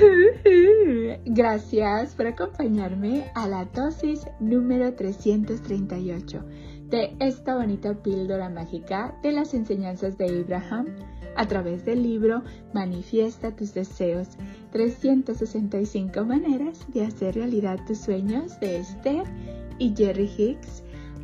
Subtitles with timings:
[1.26, 6.44] Gracias por acompañarme a la dosis número 338
[6.88, 10.86] de esta bonita píldora mágica de las enseñanzas de Abraham
[11.36, 12.42] a través del libro
[12.72, 14.28] Manifiesta tus deseos,
[14.72, 19.24] 365 maneras de hacer realidad tus sueños de Esther
[19.78, 20.82] y Jerry Hicks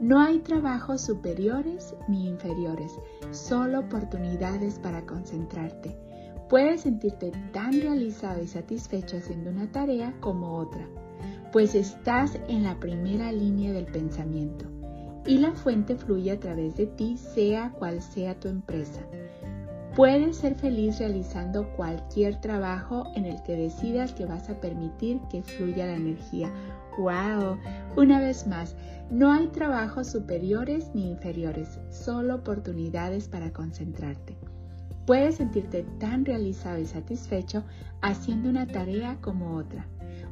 [0.00, 2.92] no hay trabajos superiores ni inferiores,
[3.30, 5.96] solo oportunidades para concentrarte.
[6.48, 10.86] Puedes sentirte tan realizado y satisfecho haciendo una tarea como otra,
[11.52, 14.66] pues estás en la primera línea del pensamiento
[15.26, 19.00] y la fuente fluye a través de ti, sea cual sea tu empresa.
[19.96, 25.42] Puedes ser feliz realizando cualquier trabajo en el que decidas que vas a permitir que
[25.42, 26.52] fluya la energía.
[26.98, 27.58] ¡Wow!
[27.96, 28.74] Una vez más,
[29.10, 34.36] no hay trabajos superiores ni inferiores, solo oportunidades para concentrarte.
[35.06, 37.62] Puedes sentirte tan realizado y satisfecho
[38.02, 39.86] haciendo una tarea como otra,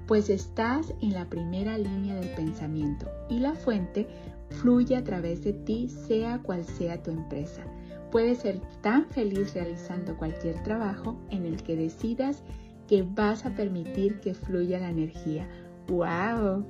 [0.09, 4.09] pues estás en la primera línea del pensamiento y la fuente
[4.51, 7.63] fluye a través de ti sea cual sea tu empresa.
[8.11, 12.43] Puedes ser tan feliz realizando cualquier trabajo en el que decidas
[12.89, 15.49] que vas a permitir que fluya la energía.
[15.89, 16.65] ¡Wow!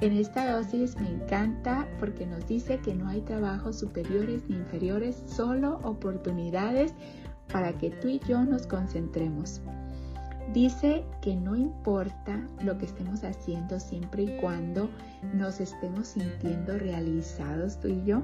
[0.00, 5.22] En esta dosis me encanta porque nos dice que no hay trabajos superiores ni inferiores,
[5.26, 6.94] solo oportunidades
[7.52, 9.60] para que tú y yo nos concentremos.
[10.54, 14.88] Dice que no importa lo que estemos haciendo siempre y cuando
[15.34, 18.22] nos estemos sintiendo realizados tú y yo.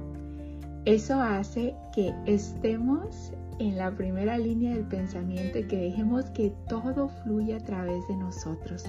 [0.86, 7.08] Eso hace que estemos en la primera línea del pensamiento y que dejemos que todo
[7.08, 8.84] fluya a través de nosotros,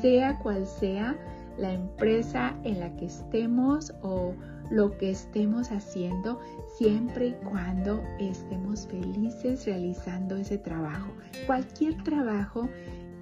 [0.00, 1.16] sea cual sea
[1.58, 4.34] la empresa en la que estemos o
[4.70, 6.40] lo que estemos haciendo,
[6.76, 11.12] siempre y cuando estemos felices realizando ese trabajo.
[11.46, 12.68] Cualquier trabajo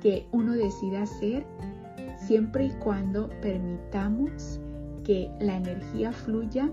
[0.01, 1.45] que uno decida hacer,
[2.17, 4.61] siempre y cuando permitamos
[5.05, 6.71] que la energía fluya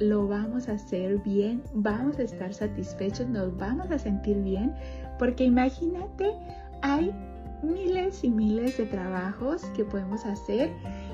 [0.00, 4.72] lo vamos a hacer bien, vamos a estar satisfechos, nos vamos a sentir bien,
[5.18, 6.32] porque imagínate,
[6.80, 7.12] hay
[7.62, 10.70] miles y miles de trabajos que podemos hacer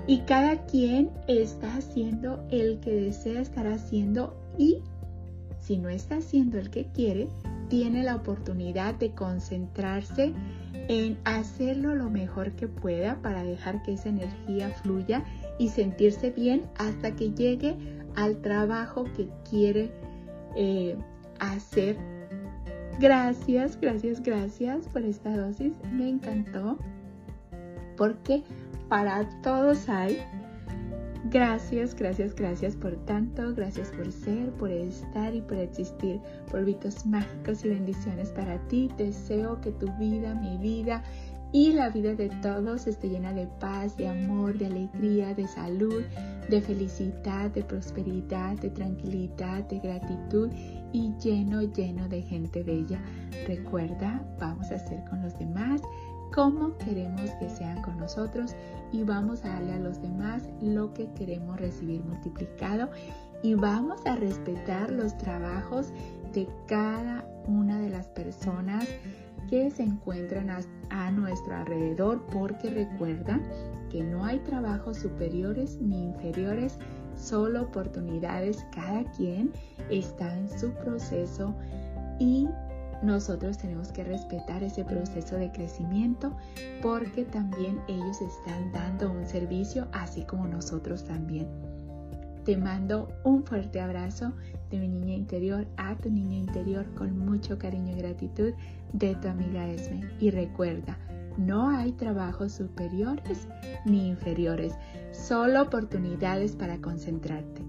[0.06, 4.82] y cada quien está haciendo el que desea estar haciendo y
[5.60, 7.28] si no está haciendo el que quiere,
[7.68, 10.32] tiene la oportunidad de concentrarse
[10.88, 15.24] en hacerlo lo mejor que pueda para dejar que esa energía fluya
[15.58, 17.76] y sentirse bien hasta que llegue
[18.16, 19.92] al trabajo que quiere
[20.56, 20.96] eh,
[21.38, 21.98] hacer.
[22.98, 25.72] Gracias, gracias, gracias por esta dosis.
[25.92, 26.76] Me encantó
[27.96, 28.42] porque
[28.88, 30.18] para todos hay.
[31.30, 36.20] Gracias, gracias, gracias por tanto, gracias por ser, por estar y por existir,
[36.50, 38.88] por vitos mágicos y bendiciones para ti.
[38.96, 41.02] Deseo que tu vida, mi vida
[41.52, 46.02] y la vida de todos esté llena de paz, de amor, de alegría, de salud,
[46.48, 50.50] de felicidad, de prosperidad, de tranquilidad, de gratitud
[50.92, 53.00] y lleno, lleno de gente bella.
[53.46, 55.80] Recuerda, vamos a hacer con los demás
[56.34, 58.54] como queremos que sean con nosotros
[58.92, 62.90] y vamos a darle a los demás lo que queremos recibir multiplicado
[63.42, 65.92] y vamos a respetar los trabajos
[66.34, 68.86] de cada una de las personas
[69.48, 70.50] que se encuentran
[70.90, 73.40] a, nuestro alrededor porque recuerda
[73.90, 76.78] que no hay trabajos superiores ni inferiores,
[77.16, 79.50] solo oportunidades, cada quien
[79.90, 81.54] está en su proceso
[82.18, 82.46] y
[83.02, 86.36] nosotros tenemos que respetar ese proceso de crecimiento
[86.82, 91.46] porque también ellos están dando un servicio así como nosotros también.
[92.48, 94.32] Te mando un fuerte abrazo
[94.70, 98.54] de mi niña interior a tu niña interior con mucho cariño y gratitud
[98.94, 100.08] de tu amiga Esme.
[100.18, 100.96] Y recuerda,
[101.36, 103.48] no hay trabajos superiores
[103.84, 104.72] ni inferiores,
[105.12, 107.60] solo oportunidades para concentrarte.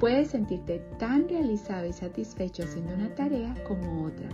[0.00, 4.30] Puedes sentirte tan realizado y satisfecho haciendo una tarea como otra,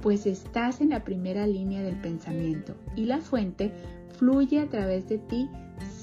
[0.00, 3.70] pues estás en la primera línea del pensamiento y la fuente
[4.16, 5.46] fluye a través de ti,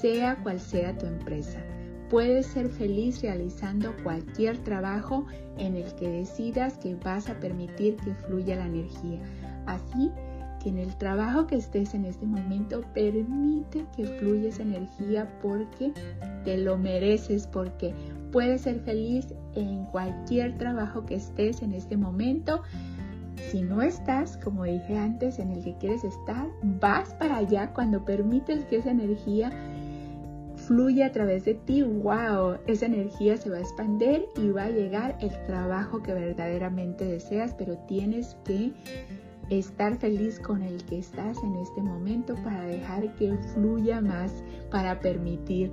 [0.00, 1.58] sea cual sea tu empresa.
[2.10, 5.26] Puedes ser feliz realizando cualquier trabajo
[5.58, 9.20] en el que decidas que vas a permitir que fluya la energía.
[9.66, 10.10] Así
[10.60, 15.92] que en el trabajo que estés en este momento permite que fluya esa energía porque
[16.44, 17.94] te lo mereces, porque
[18.32, 22.62] puedes ser feliz en cualquier trabajo que estés en este momento.
[23.50, 26.48] Si no estás, como dije antes, en el que quieres estar,
[26.80, 29.50] vas para allá cuando permites que esa energía
[30.70, 34.70] fluye a través de ti, wow, esa energía se va a expandir y va a
[34.70, 38.72] llegar el trabajo que verdaderamente deseas, pero tienes que
[39.50, 45.00] estar feliz con el que estás en este momento para dejar que fluya más, para
[45.00, 45.72] permitir